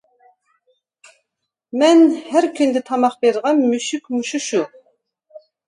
[1.83, 2.01] مەن
[2.61, 4.67] كۈندە تاماق بېرىدىغان مۈشۈك مۇشۇ شۇ!